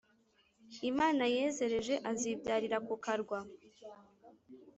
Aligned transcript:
imana 0.89 1.23
yazereje 1.37 1.95
azibyarira 2.11 2.77
ku 2.87 2.93
karwa. 3.03 3.39